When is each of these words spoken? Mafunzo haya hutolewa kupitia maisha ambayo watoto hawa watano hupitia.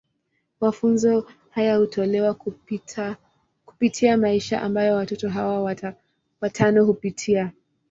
Mafunzo 0.61 1.27
haya 1.49 1.75
hutolewa 1.77 2.33
kupitia 3.67 4.17
maisha 4.17 4.61
ambayo 4.61 4.95
watoto 4.95 5.29
hawa 5.29 5.75
watano 6.41 6.85
hupitia. 6.85 7.51